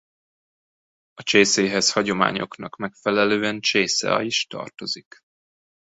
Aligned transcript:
A 1.13 1.23
csészéhez 1.23 1.89
a 1.89 1.91
hagyományoknak 1.93 2.75
megfelelően 2.75 3.59
csészealj 3.59 4.25
is 4.25 4.45
tartozik. 4.45 5.17